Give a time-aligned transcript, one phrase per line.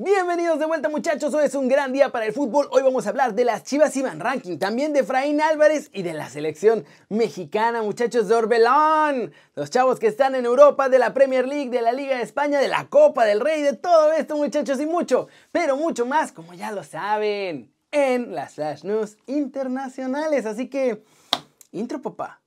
[0.00, 2.68] Bienvenidos de vuelta muchachos, hoy es un gran día para el fútbol.
[2.70, 6.12] Hoy vamos a hablar de las Chivas Iban Ranking, también de Efraín Álvarez y de
[6.12, 9.32] la selección mexicana, muchachos de Orbelón.
[9.56, 12.60] Los chavos que están en Europa, de la Premier League, de la Liga de España,
[12.60, 16.54] de la Copa del Rey, de todo esto muchachos y mucho, pero mucho más, como
[16.54, 20.46] ya lo saben, en las Flash News internacionales.
[20.46, 21.02] Así que,
[21.72, 22.40] intro papá.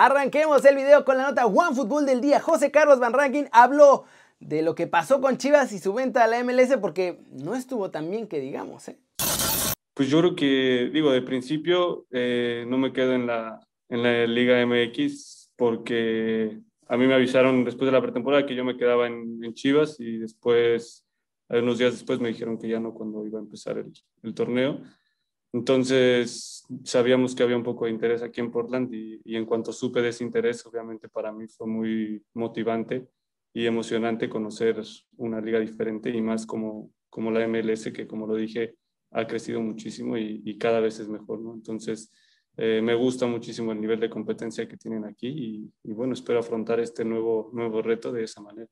[0.00, 2.38] Arranquemos el video con la nota One Fútbol del día.
[2.38, 4.04] José Carlos Van Rankin habló
[4.38, 7.90] de lo que pasó con Chivas y su venta a la MLS porque no estuvo
[7.90, 8.86] tan bien que digamos.
[8.86, 8.96] ¿eh?
[9.94, 13.58] Pues yo creo que, digo, de principio eh, no me quedo en la,
[13.88, 18.64] en la Liga MX porque a mí me avisaron después de la pretemporada que yo
[18.64, 21.04] me quedaba en, Chivas y después,
[21.48, 23.84] unos días después me dijeron que ya no cuando iba a empezar
[24.22, 24.80] el torneo.
[25.52, 30.02] Entonces sabíamos que había un poco de interés aquí en Portland y, en cuanto supe
[30.02, 33.08] de ese interés, obviamente para mí fue muy motivante
[33.54, 34.82] y emocionante conocer
[35.16, 38.76] una liga diferente y más como, como la MLS, que como lo dije,
[39.10, 41.54] ha crecido muchísimo y, cada vez es mejor, ¿no?
[41.54, 42.12] Entonces
[42.58, 46.40] eh, me gusta muchísimo el nivel de competencia que tienen aquí y, y, bueno, espero
[46.40, 48.68] afrontar este nuevo, nuevo reto de esa manera.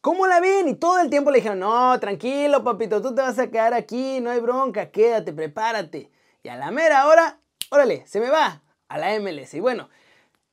[0.00, 0.68] ¿Cómo la ven?
[0.68, 4.20] Y todo el tiempo le dijeron, no, tranquilo, papito, tú te vas a quedar aquí,
[4.20, 6.10] no hay bronca, quédate, prepárate.
[6.46, 9.54] Y a la mera hora, órale, se me va a la MLS.
[9.54, 9.88] Y bueno,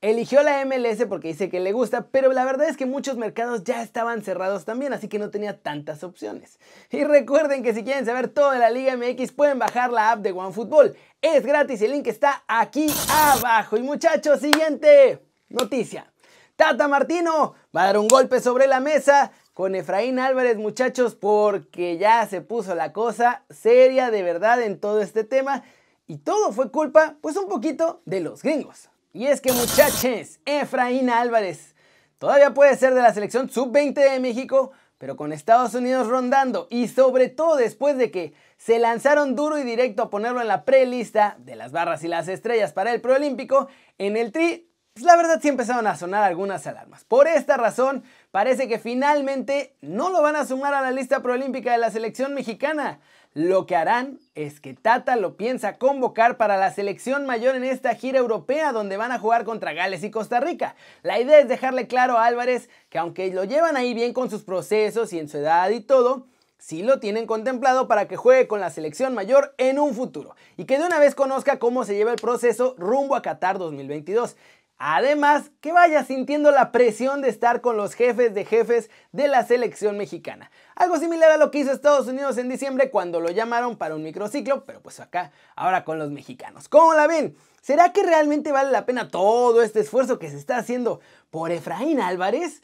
[0.01, 3.63] eligió la MLS porque dice que le gusta, pero la verdad es que muchos mercados
[3.63, 6.59] ya estaban cerrados también, así que no tenía tantas opciones.
[6.89, 10.21] Y recuerden que si quieren saber todo de la Liga MX pueden bajar la app
[10.21, 10.97] de OneFootball.
[11.21, 13.77] Es gratis el link está aquí abajo.
[13.77, 16.11] Y muchachos, siguiente noticia.
[16.55, 21.99] Tata Martino va a dar un golpe sobre la mesa con Efraín Álvarez, muchachos, porque
[21.99, 25.63] ya se puso la cosa seria de verdad en todo este tema
[26.07, 28.89] y todo fue culpa, pues un poquito, de los gringos.
[29.13, 31.75] Y es que muchachos, Efraín Álvarez
[32.17, 36.87] todavía puede ser de la selección sub-20 de México, pero con Estados Unidos rondando y
[36.87, 41.35] sobre todo después de que se lanzaron duro y directo a ponerlo en la prelista
[41.39, 45.39] de las barras y las estrellas para el preolímpico, en el tri, pues la verdad
[45.41, 47.03] sí empezaron a sonar algunas alarmas.
[47.03, 51.71] Por esta razón, parece que finalmente no lo van a sumar a la lista proolímpica
[51.71, 52.99] de la selección mexicana.
[53.35, 57.95] Lo que harán es que Tata lo piensa convocar para la selección mayor en esta
[57.95, 60.75] gira europea donde van a jugar contra Gales y Costa Rica.
[61.01, 64.43] La idea es dejarle claro a Álvarez que aunque lo llevan ahí bien con sus
[64.43, 66.27] procesos y en su edad y todo,
[66.59, 70.65] sí lo tienen contemplado para que juegue con la selección mayor en un futuro y
[70.65, 74.37] que de una vez conozca cómo se lleva el proceso rumbo a Qatar 2022.
[74.77, 79.45] Además, que vaya sintiendo la presión de estar con los jefes de jefes de la
[79.45, 80.51] selección mexicana.
[80.75, 84.03] Algo similar a lo que hizo Estados Unidos en diciembre cuando lo llamaron para un
[84.03, 86.67] microciclo, pero pues acá, ahora con los mexicanos.
[86.67, 87.37] ¿Cómo la ven?
[87.61, 92.01] ¿Será que realmente vale la pena todo este esfuerzo que se está haciendo por Efraín
[92.01, 92.61] Álvarez?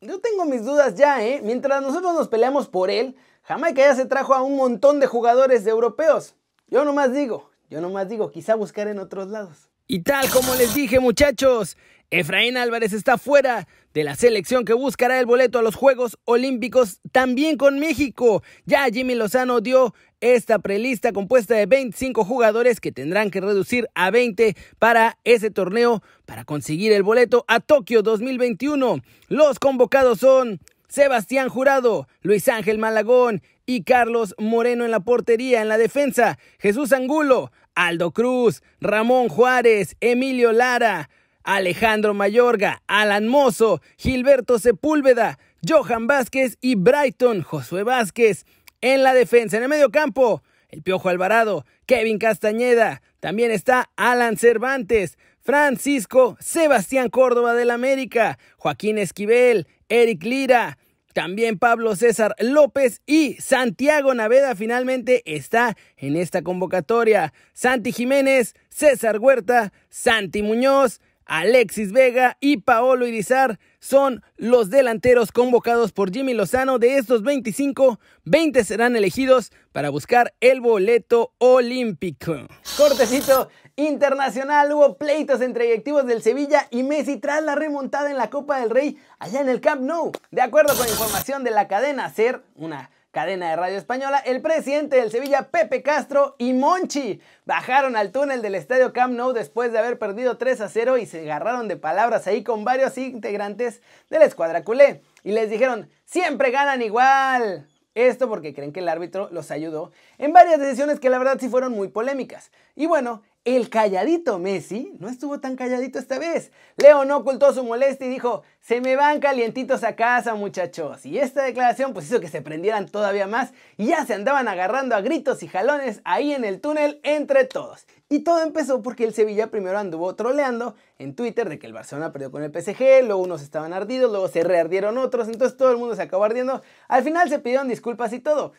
[0.00, 1.40] Yo tengo mis dudas ya, ¿eh?
[1.44, 5.66] Mientras nosotros nos peleamos por él, Jamaica ya se trajo a un montón de jugadores
[5.66, 6.34] europeos.
[6.66, 9.70] Yo nomás digo, yo nomás digo, quizá buscar en otros lados.
[9.86, 11.76] Y tal como les dije muchachos,
[12.10, 17.00] Efraín Álvarez está fuera de la selección que buscará el boleto a los Juegos Olímpicos
[17.12, 18.42] también con México.
[18.64, 24.10] Ya Jimmy Lozano dio esta prelista compuesta de 25 jugadores que tendrán que reducir a
[24.10, 29.02] 20 para ese torneo para conseguir el boleto a Tokio 2021.
[29.28, 35.68] Los convocados son Sebastián Jurado, Luis Ángel Malagón y Carlos Moreno en la portería, en
[35.68, 41.10] la defensa, Jesús Angulo, Aldo Cruz, Ramón Juárez, Emilio Lara,
[41.42, 48.46] Alejandro Mayorga, Alan Mozo, Gilberto Sepúlveda, Johan Vázquez y Brighton Josué Vázquez.
[48.80, 54.36] En la defensa, en el medio campo, el Piojo Alvarado, Kevin Castañeda, también está Alan
[54.36, 60.78] Cervantes, Francisco Sebastián Córdoba del América, Joaquín Esquivel, Eric Lira,
[61.14, 67.32] también Pablo César López y Santiago Naveda finalmente está en esta convocatoria.
[67.54, 75.92] Santi Jiménez, César Huerta, Santi Muñoz, Alexis Vega y Paolo Irizar son los delanteros convocados
[75.92, 76.78] por Jimmy Lozano.
[76.78, 82.46] De estos 25, 20 serán elegidos para buscar el boleto olímpico.
[82.76, 88.30] Cortecito internacional, hubo pleitos entre directivos del Sevilla y Messi tras la remontada en la
[88.30, 90.12] Copa del Rey allá en el Camp Nou.
[90.30, 94.96] De acuerdo con información de la cadena SER, una cadena de radio española, el presidente
[94.96, 99.78] del Sevilla, Pepe Castro y Monchi bajaron al túnel del estadio Camp Nou después de
[99.78, 104.18] haber perdido 3 a 0 y se agarraron de palabras ahí con varios integrantes de
[104.18, 105.02] la escuadra culé.
[105.22, 107.66] Y les dijeron, siempre ganan igual.
[107.94, 111.48] Esto porque creen que el árbitro los ayudó en varias decisiones que la verdad sí
[111.48, 112.50] fueron muy polémicas.
[112.74, 116.50] Y bueno, el calladito Messi no estuvo tan calladito esta vez.
[116.78, 121.04] Leo no ocultó su molestia y dijo, se me van calientitos a casa muchachos.
[121.04, 124.96] Y esta declaración pues hizo que se prendieran todavía más y ya se andaban agarrando
[124.96, 127.86] a gritos y jalones ahí en el túnel entre todos.
[128.08, 132.12] Y todo empezó porque el Sevilla primero anduvo troleando en Twitter de que el Barcelona
[132.12, 135.76] perdió con el PSG, luego unos estaban ardidos, luego se reardieron otros, entonces todo el
[135.76, 136.62] mundo se acabó ardiendo.
[136.88, 138.52] Al final se pidieron disculpas y todo,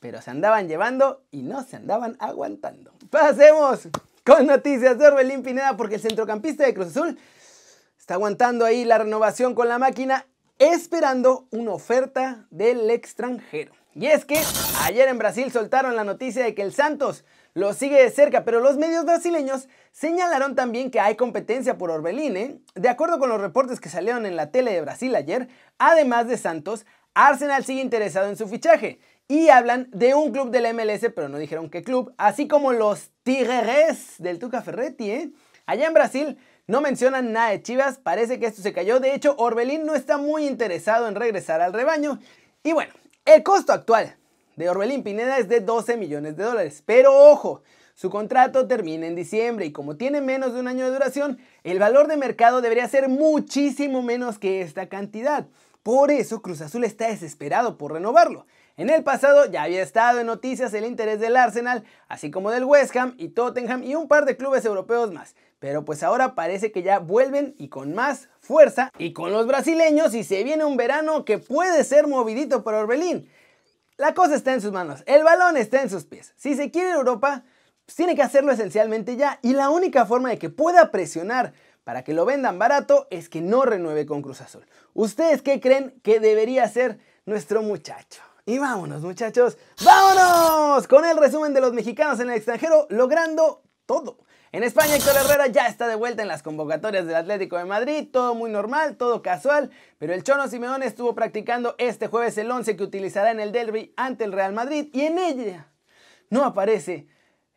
[0.00, 2.92] pero se andaban llevando y no se andaban aguantando.
[3.10, 3.88] ¡Pasemos!
[4.24, 7.18] Con noticias de Orbelín Pineda porque el centrocampista de Cruz Azul
[7.98, 10.26] está aguantando ahí la renovación con la máquina
[10.58, 13.72] esperando una oferta del extranjero.
[13.94, 14.40] Y es que
[14.84, 18.60] ayer en Brasil soltaron la noticia de que el Santos lo sigue de cerca, pero
[18.60, 22.36] los medios brasileños señalaron también que hay competencia por Orbelín.
[22.36, 22.58] ¿eh?
[22.74, 25.48] De acuerdo con los reportes que salieron en la tele de Brasil ayer,
[25.78, 29.00] además de Santos, Arsenal sigue interesado en su fichaje
[29.32, 33.12] y hablan de un club del MLS, pero no dijeron qué club, así como los
[33.22, 35.10] Tigres del Tuca Ferretti.
[35.10, 35.30] ¿eh?
[35.64, 39.00] Allá en Brasil no mencionan nada de Chivas, parece que esto se cayó.
[39.00, 42.18] De hecho, Orbelín no está muy interesado en regresar al rebaño.
[42.62, 42.92] Y bueno,
[43.24, 44.16] el costo actual
[44.56, 46.82] de Orbelín Pineda es de 12 millones de dólares.
[46.84, 47.62] Pero ojo,
[47.94, 51.78] su contrato termina en diciembre y como tiene menos de un año de duración, el
[51.78, 55.46] valor de mercado debería ser muchísimo menos que esta cantidad.
[55.82, 58.44] Por eso Cruz Azul está desesperado por renovarlo.
[58.76, 62.64] En el pasado ya había estado en noticias el interés del Arsenal, así como del
[62.64, 65.34] West Ham y Tottenham y un par de clubes europeos más.
[65.58, 70.14] Pero pues ahora parece que ya vuelven y con más fuerza y con los brasileños
[70.14, 73.28] y se viene un verano que puede ser movidito para Orbelín.
[73.98, 76.32] La cosa está en sus manos, el balón está en sus pies.
[76.36, 77.44] Si se quiere Europa,
[77.84, 81.52] pues tiene que hacerlo esencialmente ya y la única forma de que pueda presionar
[81.84, 84.64] para que lo vendan barato es que no renueve con Cruz Azul.
[84.94, 88.22] ¿Ustedes qué creen que debería ser nuestro muchacho?
[88.44, 94.18] Y vámonos muchachos, vámonos con el resumen de los mexicanos en el extranjero logrando todo.
[94.50, 98.08] En España Héctor Herrera ya está de vuelta en las convocatorias del Atlético de Madrid,
[98.12, 102.76] todo muy normal, todo casual, pero el Chono Simeone estuvo practicando este jueves el 11
[102.76, 105.68] que utilizará en el derby ante el Real Madrid y en ella
[106.28, 107.06] no aparece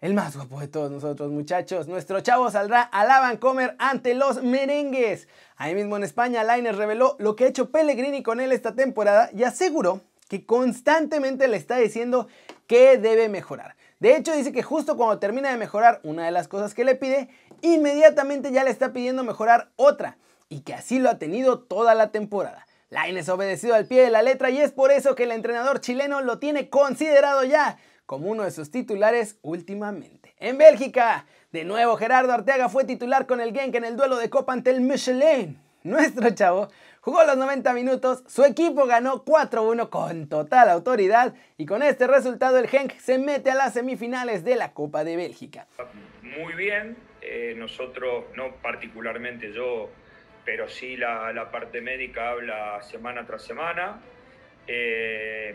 [0.01, 1.87] el más guapo de todos nosotros muchachos.
[1.87, 5.27] Nuestro chavo saldrá a la Vancomer ante los merengues.
[5.55, 9.31] Ahí mismo en España, Lainez reveló lo que ha hecho Pellegrini con él esta temporada
[9.33, 12.27] y aseguró que constantemente le está diciendo
[12.67, 13.75] que debe mejorar.
[13.99, 16.95] De hecho, dice que justo cuando termina de mejorar una de las cosas que le
[16.95, 17.29] pide,
[17.61, 20.17] inmediatamente ya le está pidiendo mejorar otra,
[20.49, 22.65] y que así lo ha tenido toda la temporada.
[22.89, 25.81] Lainez ha obedecido al pie de la letra y es por eso que el entrenador
[25.81, 30.35] chileno lo tiene considerado ya como uno de sus titulares últimamente.
[30.37, 34.29] En Bélgica, de nuevo Gerardo Arteaga fue titular con el Genk en el duelo de
[34.29, 35.59] Copa ante el Michelin.
[35.85, 36.67] Nuestro chavo
[37.05, 42.57] Jugó los 90 minutos, su equipo ganó 4-1 con total autoridad y con este resultado
[42.57, 45.67] el Genk se mete a las semifinales de la Copa de Bélgica.
[46.23, 49.91] Muy bien, eh, nosotros, no particularmente yo,
[50.45, 54.01] pero sí la, parte médica habla semana tras semana.
[54.65, 55.53] Eh,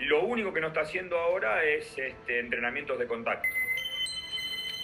[0.00, 3.48] lo único que no está haciendo ahora es este, entrenamientos de contacto.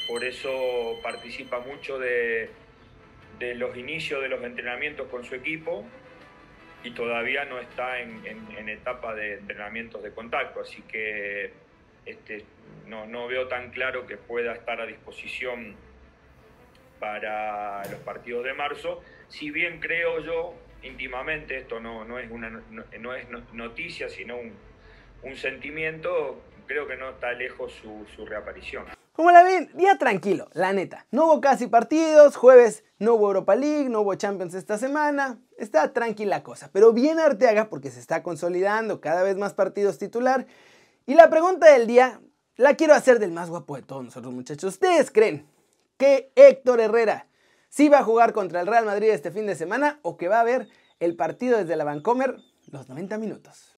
[0.07, 2.49] Por eso participa mucho de,
[3.39, 5.85] de los inicios de los entrenamientos con su equipo
[6.83, 11.53] y todavía no está en, etapa de entrenamientos de contacto, así que
[12.05, 12.45] este,
[12.87, 15.77] no, no, veo tan claro que pueda estar a disposición
[17.01, 22.51] para los partidos de marzo, si bien creo yo íntimamente, esto no, no, es, una,
[22.51, 24.53] no, es noticia, sino un,
[25.23, 28.85] un, sentimiento, creo que no está lejos su, su reaparición.
[29.15, 31.07] Como la ven, día tranquilo, la neta.
[31.13, 35.39] No hubo casi partidos, jueves no hubo Europa League, no hubo Champions esta semana.
[35.57, 40.49] Está tranquila cosa, pero bien Arteaga porque se está consolidando cada vez más partidos titular.
[41.07, 42.21] Y la pregunta del día
[42.57, 44.75] la quiero hacer del más guapo de todos nosotros muchachos.
[44.75, 45.47] ¿Ustedes creen
[45.97, 47.29] que Héctor Herrera
[47.69, 50.41] sí va a jugar contra el Real Madrid este fin de semana o que va
[50.41, 50.67] a ver
[50.99, 53.75] el partido desde la Vancomer los 90 minutos?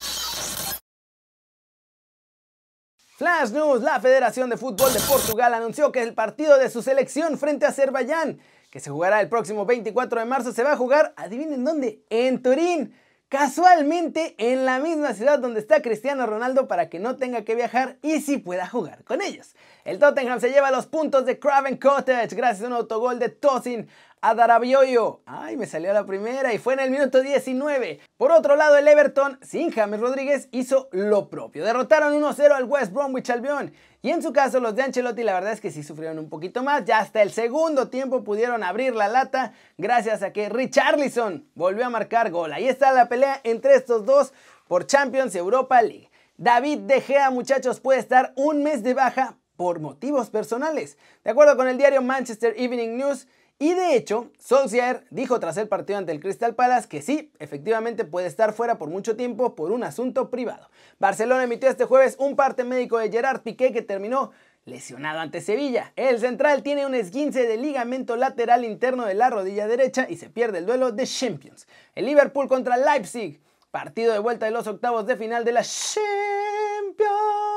[3.17, 7.39] Flash News, la Federación de Fútbol de Portugal anunció que el partido de su selección
[7.39, 8.37] frente a Azerbaiyán,
[8.69, 12.43] que se jugará el próximo 24 de marzo, se va a jugar, adivinen dónde, en
[12.43, 12.93] Turín.
[13.27, 17.97] Casualmente en la misma ciudad donde está Cristiano Ronaldo para que no tenga que viajar
[18.03, 19.55] y sí pueda jugar con ellos.
[19.83, 23.89] El Tottenham se lleva los puntos de Craven Cottage gracias a un autogol de Tosin
[24.29, 25.21] Adarabioyo.
[25.25, 28.01] Ay, me salió la primera y fue en el minuto 19.
[28.17, 31.63] Por otro lado, el Everton, sin James Rodríguez, hizo lo propio.
[31.63, 33.71] Derrotaron 1-0 al West Bromwich Albion.
[34.01, 36.61] Y en su caso, los de Ancelotti, la verdad es que sí sufrieron un poquito
[36.61, 36.83] más.
[36.83, 41.89] Ya hasta el segundo tiempo pudieron abrir la lata gracias a que Richarlison volvió a
[41.89, 42.51] marcar gol.
[42.51, 44.33] Ahí está la pelea entre estos dos
[44.67, 46.09] por Champions Europa League.
[46.35, 50.97] David De Gea, muchachos, puede estar un mes de baja por motivos personales.
[51.23, 53.27] De acuerdo con el diario Manchester Evening News,
[53.59, 58.05] y de hecho, Solskjaer dijo tras el partido ante el Crystal Palace que sí, efectivamente
[58.05, 60.69] puede estar fuera por mucho tiempo por un asunto privado.
[60.99, 64.31] Barcelona emitió este jueves un parte médico de Gerard Piqué que terminó
[64.65, 65.91] lesionado ante Sevilla.
[65.95, 70.29] El central tiene un esguince de ligamento lateral interno de la rodilla derecha y se
[70.29, 71.67] pierde el duelo de Champions.
[71.95, 77.56] El Liverpool contra Leipzig, partido de vuelta de los octavos de final de la Champions.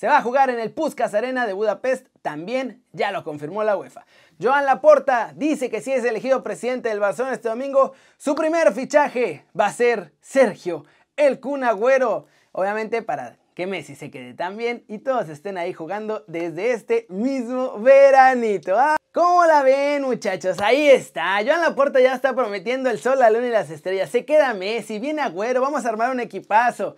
[0.00, 3.76] Se va a jugar en el Puskas Arena de Budapest, también ya lo confirmó la
[3.76, 4.06] UEFA.
[4.40, 9.44] Joan Laporta dice que si es elegido presidente del Barcelona este domingo, su primer fichaje
[9.54, 12.24] va a ser Sergio, el Kun Agüero.
[12.52, 17.04] Obviamente para que Messi se quede tan bien y todos estén ahí jugando desde este
[17.10, 18.78] mismo veranito.
[18.78, 18.96] ¿ah?
[19.12, 20.60] ¿Cómo la ven muchachos?
[20.62, 21.44] Ahí está.
[21.44, 24.08] Joan Laporta ya está prometiendo el sol, la luna y las estrellas.
[24.08, 26.96] Se queda Messi, viene Agüero, vamos a armar un equipazo.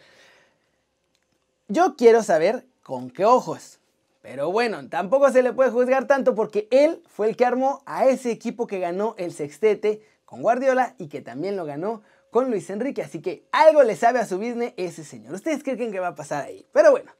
[1.66, 3.80] Yo quiero saber con qué ojos.
[4.22, 8.06] Pero bueno, tampoco se le puede juzgar tanto porque él fue el que armó a
[8.06, 12.70] ese equipo que ganó el sextete con Guardiola y que también lo ganó con Luis
[12.70, 13.02] Enrique.
[13.02, 15.34] Así que algo le sabe a su business ese señor.
[15.34, 16.66] ¿Ustedes creen que va a pasar ahí?
[16.72, 17.12] Pero bueno.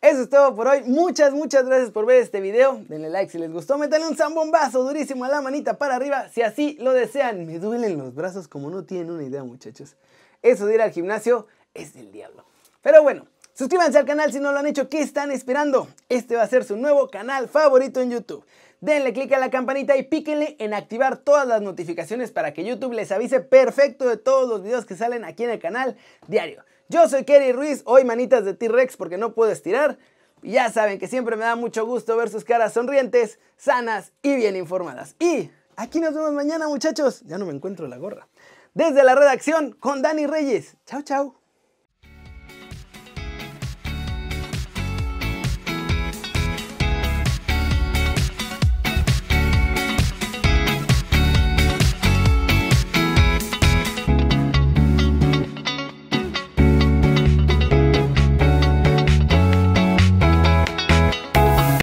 [0.00, 0.84] Eso es todo por hoy.
[0.84, 2.80] Muchas, muchas gracias por ver este video.
[2.88, 3.76] Denle like si les gustó.
[3.78, 7.46] Métanle un zambombazo durísimo a la manita para arriba si así lo desean.
[7.46, 9.96] Me duelen los brazos como no tienen una idea, muchachos.
[10.40, 12.44] Eso de ir al gimnasio es del diablo.
[12.80, 13.26] Pero bueno,
[13.58, 15.88] Suscríbanse al canal si no lo han hecho, ¿qué están esperando?
[16.08, 18.46] Este va a ser su nuevo canal favorito en YouTube.
[18.80, 22.92] Denle click a la campanita y píquenle en activar todas las notificaciones para que YouTube
[22.92, 25.96] les avise perfecto de todos los videos que salen aquí en el canal
[26.28, 26.64] diario.
[26.88, 29.98] Yo soy Kerry Ruiz, hoy manitas de T-Rex porque no puedo estirar.
[30.42, 34.54] Ya saben que siempre me da mucho gusto ver sus caras sonrientes, sanas y bien
[34.54, 35.16] informadas.
[35.18, 37.22] Y aquí nos vemos mañana muchachos.
[37.22, 38.28] Ya no me encuentro la gorra.
[38.74, 40.76] Desde la redacción con Dani Reyes.
[40.86, 41.47] Chao, chao.